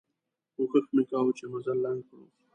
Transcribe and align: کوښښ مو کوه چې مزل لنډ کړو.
کوښښ 0.55 0.85
مو 0.95 1.01
کوه 1.09 1.31
چې 1.37 1.45
مزل 1.51 1.77
لنډ 1.85 2.01
کړو. 2.07 2.25